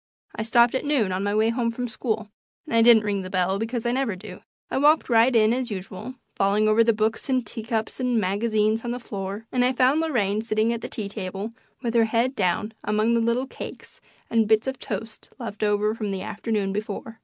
I 0.35 0.41
stopped 0.41 0.73
at 0.73 0.83
noon 0.83 1.11
on 1.11 1.21
my 1.21 1.35
way 1.35 1.49
home 1.49 1.69
from 1.69 1.87
school, 1.87 2.27
and 2.65 2.73
I 2.75 2.81
didn't 2.81 3.03
ring 3.03 3.21
the 3.21 3.29
bell, 3.29 3.59
because 3.59 3.85
I 3.85 3.91
never 3.91 4.15
do. 4.15 4.39
I 4.71 4.79
walked 4.79 5.11
right 5.11 5.35
in 5.35 5.53
as 5.53 5.69
usual, 5.69 6.15
falling 6.35 6.67
over 6.67 6.83
the 6.83 6.91
books 6.91 7.29
and 7.29 7.45
teacups 7.45 7.99
and 7.99 8.19
magazines 8.19 8.83
on 8.83 8.89
the 8.89 8.99
floor, 8.99 9.45
and 9.51 9.63
I 9.63 9.73
found 9.73 9.99
Lorraine 9.99 10.41
sitting 10.41 10.73
at 10.73 10.81
the 10.81 10.89
tea 10.89 11.07
table 11.07 11.51
with 11.83 11.93
her 11.93 12.05
head 12.05 12.35
down 12.35 12.73
among 12.83 13.13
the 13.13 13.21
little 13.21 13.45
cakes 13.45 14.01
and 14.27 14.47
bits 14.47 14.65
of 14.65 14.79
toast 14.79 15.29
left 15.37 15.61
over 15.61 15.93
from 15.93 16.09
the 16.09 16.23
afternoon 16.23 16.73
before. 16.73 17.19